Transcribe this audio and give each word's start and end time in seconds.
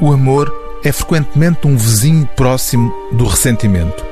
O 0.00 0.12
amor 0.12 0.52
é 0.84 0.92
frequentemente 0.92 1.66
um 1.66 1.76
vizinho 1.76 2.28
próximo 2.36 2.94
do 3.10 3.26
ressentimento. 3.26 4.06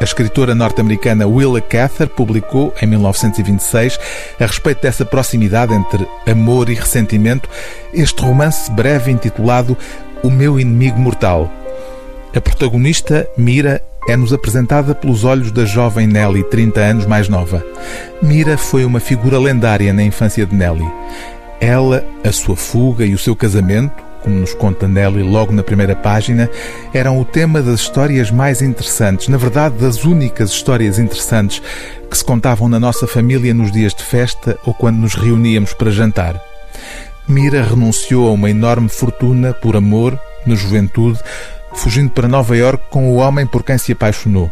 A 0.00 0.04
escritora 0.04 0.54
norte-americana 0.54 1.26
Willa 1.26 1.60
Cather 1.60 2.08
publicou, 2.08 2.72
em 2.80 2.86
1926, 2.86 3.98
a 4.38 4.46
respeito 4.46 4.82
dessa 4.82 5.04
proximidade 5.04 5.74
entre 5.74 6.06
amor 6.24 6.70
e 6.70 6.74
ressentimento, 6.74 7.48
este 7.92 8.22
romance 8.22 8.70
breve 8.70 9.10
intitulado 9.10 9.76
O 10.22 10.30
Meu 10.30 10.60
Inimigo 10.60 11.00
Mortal. 11.00 11.50
A 12.32 12.40
protagonista, 12.40 13.28
Mira, 13.36 13.82
é-nos 14.08 14.32
apresentada 14.32 14.94
pelos 14.94 15.24
olhos 15.24 15.50
da 15.50 15.64
jovem 15.64 16.06
Nelly, 16.06 16.44
30 16.44 16.80
anos 16.80 17.06
mais 17.06 17.28
nova. 17.28 17.64
Mira 18.22 18.56
foi 18.56 18.84
uma 18.84 19.00
figura 19.00 19.38
lendária 19.38 19.92
na 19.92 20.04
infância 20.04 20.46
de 20.46 20.54
Nelly. 20.54 20.88
Ela, 21.60 22.04
a 22.22 22.30
sua 22.30 22.54
fuga 22.54 23.04
e 23.04 23.14
o 23.14 23.18
seu 23.18 23.34
casamento, 23.34 24.13
como 24.24 24.36
nos 24.36 24.54
conta 24.54 24.88
Nelly 24.88 25.22
logo 25.22 25.52
na 25.52 25.62
primeira 25.62 25.94
página, 25.94 26.50
eram 26.94 27.20
o 27.20 27.24
tema 27.24 27.60
das 27.62 27.80
histórias 27.80 28.30
mais 28.30 28.62
interessantes, 28.62 29.28
na 29.28 29.36
verdade, 29.36 29.76
das 29.76 30.04
únicas 30.04 30.50
histórias 30.50 30.98
interessantes 30.98 31.62
que 32.10 32.16
se 32.16 32.24
contavam 32.24 32.66
na 32.68 32.80
nossa 32.80 33.06
família 33.06 33.52
nos 33.52 33.70
dias 33.70 33.94
de 33.94 34.02
festa 34.02 34.58
ou 34.64 34.72
quando 34.72 34.96
nos 34.96 35.14
reuníamos 35.14 35.74
para 35.74 35.90
jantar. 35.90 36.40
Mira 37.28 37.62
renunciou 37.62 38.28
a 38.28 38.32
uma 38.32 38.50
enorme 38.50 38.88
fortuna 38.88 39.52
por 39.52 39.76
amor, 39.76 40.18
na 40.46 40.54
juventude, 40.54 41.20
fugindo 41.74 42.10
para 42.10 42.26
Nova 42.26 42.56
York 42.56 42.84
com 42.90 43.10
o 43.10 43.16
homem 43.16 43.46
por 43.46 43.62
quem 43.62 43.76
se 43.76 43.92
apaixonou. 43.92 44.50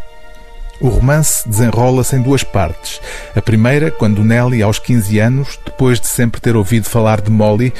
O 0.79 0.89
romance 0.89 1.47
desenrola-se 1.47 2.15
em 2.15 2.21
duas 2.21 2.43
partes. 2.43 2.99
A 3.35 3.41
primeira, 3.41 3.89
quando 3.89 4.23
Nelly, 4.23 4.61
aos 4.61 4.79
15 4.79 5.19
anos, 5.19 5.59
depois 5.63 5.99
de 5.99 6.07
sempre 6.07 6.41
ter 6.41 6.55
ouvido 6.55 6.89
falar 6.89 7.21
de 7.21 7.31
Molly, 7.31 7.73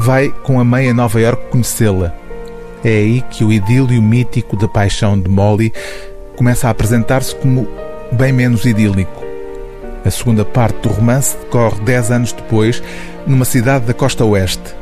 vai 0.00 0.30
com 0.42 0.58
a 0.58 0.64
mãe 0.64 0.88
a 0.88 0.94
Nova 0.94 1.20
York 1.20 1.50
conhecê-la. 1.50 2.14
É 2.82 2.88
aí 2.88 3.22
que 3.30 3.44
o 3.44 3.52
idílio 3.52 4.00
mítico 4.00 4.56
da 4.56 4.66
paixão 4.66 5.20
de 5.20 5.28
Molly 5.28 5.72
começa 6.36 6.66
a 6.66 6.70
apresentar-se 6.70 7.36
como 7.36 7.68
bem 8.12 8.32
menos 8.32 8.64
idílico. 8.64 9.22
A 10.04 10.10
segunda 10.10 10.44
parte 10.44 10.80
do 10.80 10.88
romance 10.88 11.36
decorre 11.36 11.80
dez 11.84 12.10
anos 12.10 12.32
depois, 12.32 12.82
numa 13.26 13.44
cidade 13.44 13.84
da 13.84 13.92
costa 13.92 14.24
oeste. 14.24 14.74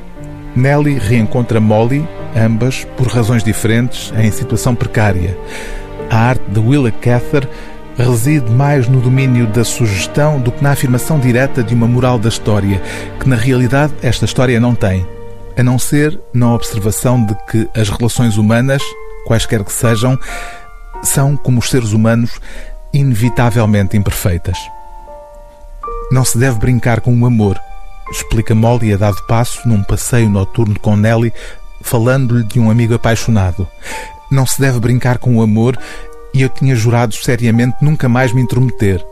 Nelly 0.55 0.99
reencontra 0.99 1.61
Molly, 1.61 2.09
ambas, 2.37 2.87
por 2.97 3.09
razões 3.09 3.43
diferentes, 3.43 4.13
em 4.17 4.31
situação 4.31 4.77
precária. 4.77 5.37
A 6.09 6.17
arte 6.17 6.45
de 6.49 6.61
Willa 6.61 6.93
Cather 6.93 7.49
reside 7.97 8.49
mais 8.53 8.87
no 8.87 9.01
domínio 9.01 9.49
da 9.49 9.65
sugestão 9.65 10.41
do 10.41 10.53
que 10.53 10.63
na 10.63 10.71
afirmação 10.71 11.19
direta 11.19 11.65
de 11.65 11.75
uma 11.75 11.89
moral 11.89 12.19
da 12.19 12.29
história, 12.29 12.81
que 13.19 13.29
na 13.29 13.35
realidade 13.35 13.93
esta 14.01 14.25
história 14.25 14.61
não 14.61 14.75
tem, 14.75 15.05
a 15.59 15.63
não 15.63 15.79
ser 15.79 16.19
na 16.33 16.55
observação 16.55 17.25
de 17.25 17.35
que 17.51 17.69
as 17.75 17.89
relações 17.89 18.37
humanas, 18.37 18.81
quaisquer 19.27 19.65
que 19.65 19.73
sejam, 19.73 20.17
são, 21.03 21.37
como 21.37 21.59
os 21.59 21.69
seres 21.69 21.93
humanos, 21.93 22.41
inevitavelmente 22.93 23.97
imperfeitas. 23.97 24.57
Não 26.13 26.25
se 26.25 26.39
deve 26.39 26.59
brincar 26.59 27.01
com 27.01 27.21
o 27.21 27.27
amor, 27.27 27.61
explica 28.11 28.55
Molly 28.55 28.95
a 28.95 28.97
dado 28.97 29.21
passo 29.27 29.69
num 29.69 29.83
passeio 29.83 30.31
noturno 30.31 30.79
com 30.79 30.97
Nelly, 30.97 31.33
falando-lhe 31.83 32.45
de 32.45 32.61
um 32.61 32.71
amigo 32.71 32.95
apaixonado. 32.95 33.69
Não 34.31 34.47
se 34.47 34.61
deve 34.61 34.79
brincar 34.79 35.19
com 35.19 35.37
o 35.37 35.43
amor 35.43 35.77
e 36.33 36.43
eu 36.43 36.49
tinha 36.49 36.75
jurado 36.75 37.15
seriamente 37.15 37.77
nunca 37.81 38.09
mais 38.09 38.33
me 38.33 38.43
intrometer. 38.43 39.05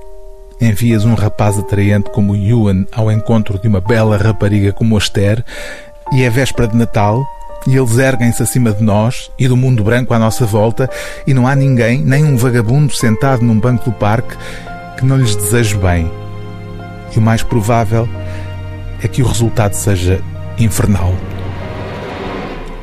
Envias 0.60 1.04
um 1.04 1.14
rapaz 1.14 1.58
atraente 1.58 2.10
como 2.10 2.34
Yuan 2.34 2.86
ao 2.92 3.10
encontro 3.10 3.58
de 3.58 3.68
uma 3.68 3.80
bela 3.80 4.16
rapariga 4.16 4.72
como 4.72 4.96
Esther, 4.96 5.44
e 6.12 6.22
é 6.22 6.30
véspera 6.30 6.68
de 6.68 6.76
Natal, 6.76 7.26
e 7.66 7.76
eles 7.76 7.98
erguem-se 7.98 8.42
acima 8.42 8.72
de 8.72 8.82
nós 8.82 9.30
e 9.38 9.48
do 9.48 9.56
mundo 9.56 9.82
branco 9.82 10.14
à 10.14 10.18
nossa 10.18 10.46
volta, 10.46 10.88
e 11.26 11.34
não 11.34 11.46
há 11.46 11.54
ninguém, 11.54 12.00
nem 12.00 12.24
um 12.24 12.36
vagabundo 12.36 12.94
sentado 12.94 13.42
num 13.42 13.58
banco 13.58 13.86
do 13.86 13.92
parque, 13.92 14.36
que 14.96 15.04
não 15.04 15.16
lhes 15.16 15.34
deseje 15.34 15.76
bem. 15.76 16.10
E 17.14 17.18
o 17.18 17.22
mais 17.22 17.42
provável 17.42 18.08
é 19.02 19.08
que 19.08 19.22
o 19.22 19.26
resultado 19.26 19.74
seja 19.74 20.20
infernal. 20.58 21.12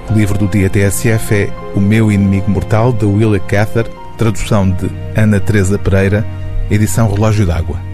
O 0.09 0.13
livro 0.13 0.37
do 0.37 0.47
dia 0.47 0.69
TSF 0.69 1.33
é 1.33 1.49
O 1.75 1.79
Meu 1.79 2.11
Inimigo 2.11 2.51
Mortal, 2.51 2.91
de 2.91 3.05
Willa 3.05 3.39
Cather, 3.39 3.87
tradução 4.17 4.69
de 4.69 4.89
Ana 5.15 5.39
Teresa 5.39 5.79
Pereira, 5.79 6.25
edição 6.69 7.11
Relógio 7.11 7.45
d'Água. 7.45 7.92